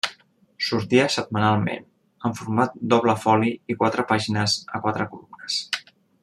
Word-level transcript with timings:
Sortia 0.67 1.03
setmanalment, 1.15 1.85
en 2.29 2.33
format 2.39 2.73
doble 2.95 3.15
foli 3.27 3.53
i 3.75 3.79
quatre 3.83 4.07
pàgines 4.13 4.57
a 4.79 4.83
quatre 4.87 5.07
columnes. 5.13 5.61